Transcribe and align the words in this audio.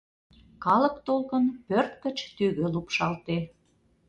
Калык 0.63 0.95
толкын 1.07 1.45
пӧрт 1.67 1.93
гыч 2.03 2.17
тӱгӧ 2.35 2.65
лупшалте. 2.73 3.37